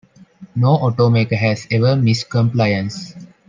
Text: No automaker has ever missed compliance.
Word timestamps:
No 0.55 0.79
automaker 0.79 1.35
has 1.37 1.67
ever 1.69 1.95
missed 1.95 2.27
compliance. 2.27 3.13